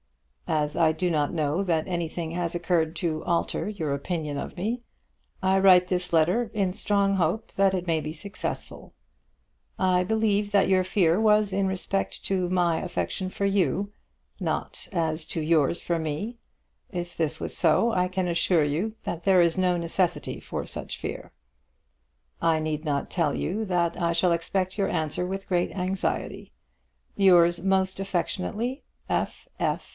As 0.47 0.75
I 0.75 0.91
do 0.91 1.09
not 1.09 1.31
know 1.31 1.63
that 1.63 1.87
anything 1.87 2.31
has 2.31 2.55
occurred 2.55 2.93
to 2.97 3.23
alter 3.23 3.69
your 3.69 3.93
opinion 3.93 4.37
of 4.37 4.57
me, 4.57 4.81
I 5.41 5.57
write 5.59 5.87
this 5.87 6.11
letter 6.11 6.51
in 6.53 6.73
strong 6.73 7.15
hope 7.15 7.53
that 7.53 7.73
it 7.73 7.87
may 7.87 8.01
be 8.01 8.11
successful. 8.11 8.93
I 9.79 10.03
believe 10.03 10.51
that 10.51 10.67
your 10.67 10.83
fear 10.83 11.21
was 11.21 11.53
in 11.53 11.67
respect 11.67 12.25
to 12.25 12.49
my 12.49 12.81
affection 12.81 13.29
for 13.29 13.45
you, 13.45 13.93
not 14.41 14.89
as 14.91 15.23
to 15.27 15.39
yours 15.39 15.79
for 15.79 15.97
me. 15.99 16.37
If 16.89 17.15
this 17.15 17.39
was 17.39 17.55
so, 17.55 17.91
I 17.91 18.09
can 18.09 18.27
assure 18.27 18.63
you 18.65 18.95
that 19.03 19.23
there 19.23 19.41
is 19.41 19.57
no 19.57 19.77
necessity 19.77 20.39
for 20.41 20.65
such 20.65 20.97
fear. 20.97 21.31
I 22.41 22.59
need 22.59 22.83
not 22.83 23.09
tell 23.11 23.33
you 23.35 23.63
that 23.65 23.95
I 24.01 24.11
shall 24.11 24.31
expect 24.33 24.77
your 24.77 24.89
answer 24.89 25.25
with 25.25 25.47
great 25.47 25.71
anxiety. 25.71 26.51
Yours 27.15 27.61
most 27.61 27.99
affectionately, 28.01 28.83
F. 29.07 29.47
F. 29.59 29.87